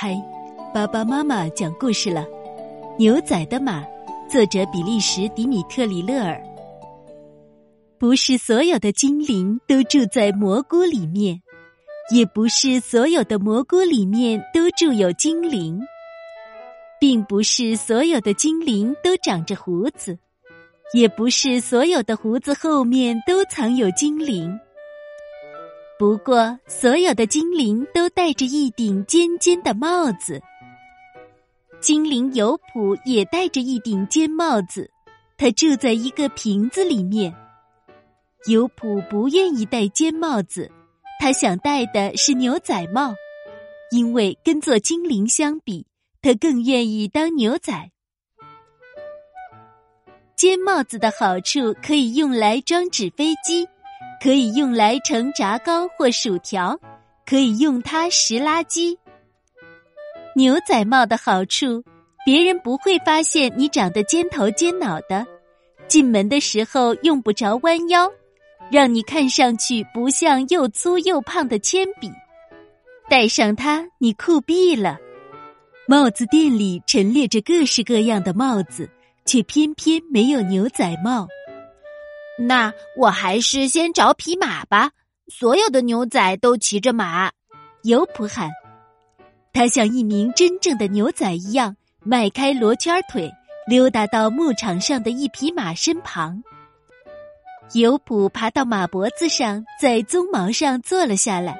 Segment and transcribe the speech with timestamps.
[0.00, 0.16] 嗨，
[0.72, 2.24] 爸爸妈妈讲故事了。
[2.96, 3.84] 牛仔的马，
[4.30, 6.40] 作者比利时迪米特里勒尔。
[7.98, 11.42] 不是所有的精灵都住在蘑菇里面，
[12.14, 15.80] 也不是所有的蘑菇里面都住有精灵，
[17.00, 20.16] 并不是所有的精灵都长着胡子，
[20.94, 24.56] 也不是所有的胡子后面都藏有精灵。
[25.98, 30.40] 不过，所有的精灵都戴着一顶尖尖的帽子。
[31.80, 34.88] 精灵尤普也戴着一顶尖帽子，
[35.36, 37.34] 他住在一个瓶子里面。
[38.46, 40.70] 尤普不愿意戴尖帽子，
[41.18, 43.12] 他想戴的是牛仔帽，
[43.90, 45.84] 因为跟做精灵相比，
[46.22, 47.90] 他更愿意当牛仔。
[50.36, 53.66] 尖帽子的好处可以用来装纸飞机。
[54.22, 56.78] 可以用来盛炸糕或薯条，
[57.24, 58.96] 可以用它拾垃圾。
[60.34, 61.82] 牛仔帽的好处，
[62.24, 65.26] 别人不会发现你长得尖头尖脑的，
[65.86, 68.10] 进门的时候用不着弯腰，
[68.70, 72.10] 让你看上去不像又粗又胖的铅笔。
[73.08, 74.98] 戴上它，你酷毙了！
[75.86, 78.88] 帽子店里陈列着各式各样的帽子，
[79.24, 81.26] 却偏偏没有牛仔帽。
[82.38, 84.92] 那我还是先找匹马吧。
[85.26, 87.30] 所有的牛仔都骑着马，
[87.82, 88.50] 尤普喊。
[89.52, 93.30] 他像一名真正的牛仔一样，迈开罗圈腿，
[93.66, 96.42] 溜达到牧场上的一匹马身旁。
[97.74, 101.58] 尤普爬到马脖子上，在鬃毛上坐了下来。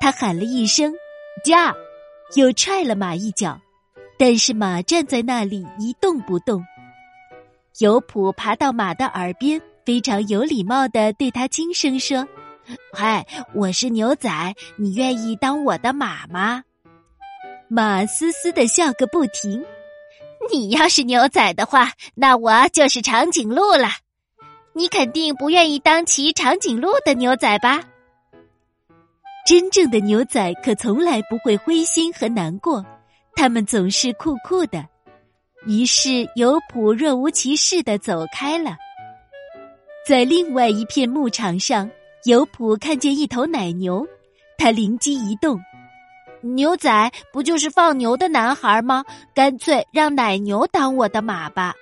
[0.00, 0.94] 他喊了一声
[1.44, 1.74] “驾”，
[2.36, 3.60] 又踹了马一脚，
[4.18, 6.64] 但是马站在那里一动不动。
[7.80, 9.60] 尤普爬到马的耳边。
[9.90, 12.24] 非常有礼貌的对他轻声说
[12.94, 16.62] ：“嗨，我是牛仔，你愿意当我的马吗？”
[17.68, 19.64] 马嘶嘶的笑个不停。
[20.48, 23.88] 你要是牛仔的话，那我就是长颈鹿了。
[24.74, 27.82] 你肯定不愿意当骑长颈鹿的牛仔吧？
[29.44, 32.86] 真正的牛仔可从来不会灰心和难过，
[33.34, 34.86] 他们总是酷酷的。
[35.66, 38.76] 于是尤普若无其事的走开了。
[40.06, 41.88] 在另外一片牧场上，
[42.24, 44.06] 尤普看见一头奶牛，
[44.56, 45.60] 他灵机一动：
[46.40, 49.04] 牛仔不就是放牛的男孩吗？
[49.34, 51.74] 干脆让奶牛当我的马吧！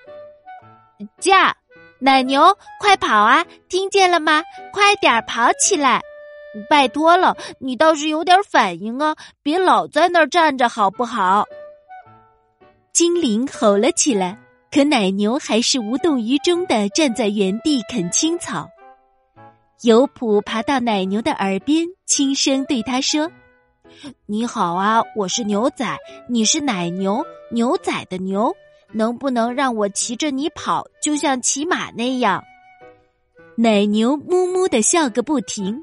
[1.20, 1.56] 驾，
[2.00, 3.46] 奶牛，快跑啊！
[3.68, 4.42] 听见了吗？
[4.72, 6.02] 快点跑起来！
[6.68, 9.14] 拜托了，你倒是有点反应啊！
[9.42, 11.44] 别老在那儿站着，好不好？
[12.92, 14.36] 精灵吼了起来。
[14.70, 18.68] 可奶牛还是无动于衷的站在原地啃青草。
[19.82, 23.30] 尤普爬到奶牛的耳边，轻声对他说
[24.26, 25.96] ：“你好啊，我是牛仔，
[26.28, 28.54] 你是奶牛，牛仔的牛，
[28.92, 32.44] 能不能让我骑着你跑，就像骑马那样？”
[33.56, 35.82] 奶牛木木的笑个不停。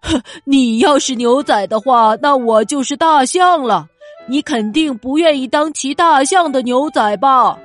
[0.00, 3.88] 呵，你要是牛仔的话，那我就是大象了。
[4.28, 7.58] 你肯定不愿意当骑大象的牛仔吧？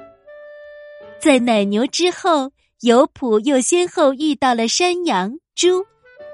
[1.20, 2.52] 在奶牛之后，
[2.82, 5.84] 尤普又先后遇到了山羊、猪、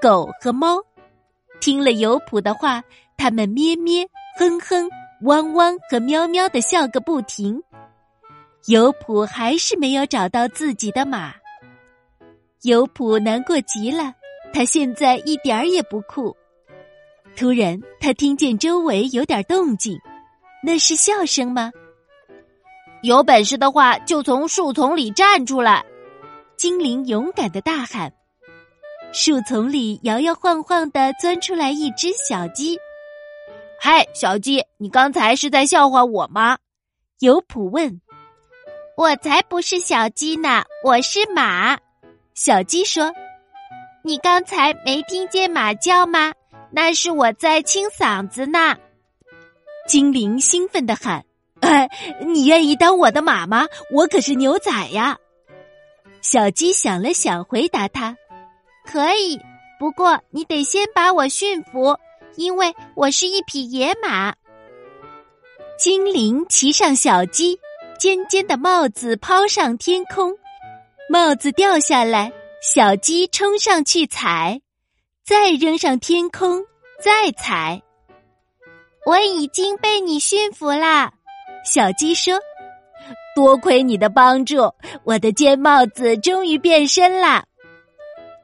[0.00, 0.82] 狗和猫。
[1.60, 2.82] 听了尤普的话，
[3.16, 4.06] 他们咩咩、
[4.38, 4.88] 哼哼、
[5.22, 7.62] 汪汪和喵喵的笑个不停。
[8.66, 11.34] 尤普还是没有找到自己的马，
[12.62, 14.12] 尤普难过极了。
[14.52, 16.36] 他现在一点儿也不酷。
[17.36, 19.98] 突然，他听见周围有点动静，
[20.62, 21.72] 那是笑声吗？
[23.04, 25.84] 有本事的话，就从树丛里站出来！
[26.56, 28.10] 精灵勇敢的大喊。
[29.12, 32.78] 树丛里摇摇晃晃的钻出来一只小鸡。
[33.78, 36.56] 嗨，小鸡，你刚才是在笑话我吗？
[37.18, 38.00] 尤普问。
[38.96, 41.78] 我才不是小鸡呢，我是马。
[42.32, 43.12] 小鸡说。
[44.02, 46.32] 你刚才没听见马叫吗？
[46.70, 48.74] 那是我在清嗓子呢。
[49.86, 51.22] 精灵兴奋的喊。
[51.64, 51.88] 哎，
[52.20, 53.66] 你愿意当我的马吗？
[53.90, 55.18] 我可是牛仔呀！
[56.20, 58.16] 小鸡想了想，回答他
[58.84, 59.40] ：“可以，
[59.78, 61.98] 不过你得先把我驯服，
[62.36, 64.34] 因为我是一匹野马。”
[65.78, 67.58] 精灵骑上小鸡，
[67.98, 70.32] 尖尖的帽子抛上天空，
[71.10, 72.32] 帽子掉下来，
[72.62, 74.60] 小鸡冲上去踩，
[75.24, 76.64] 再扔上天空，
[77.00, 77.82] 再踩。
[79.04, 81.12] 我已经被你驯服啦。
[81.64, 82.34] 小鸡说
[83.34, 84.72] ：“多亏你的帮助，
[85.04, 87.44] 我的尖帽子终于变身啦。”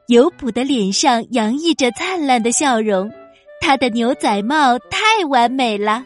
[0.07, 3.09] 尤普的脸上洋溢着灿烂的笑容，
[3.61, 6.03] 他的牛仔帽太完美了。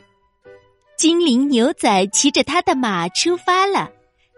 [0.97, 3.89] 精灵牛仔骑着他的马出发了，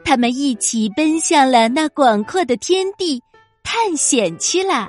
[0.05, 3.21] 他们一起奔向了那广阔的天地，
[3.63, 4.87] 探险去了。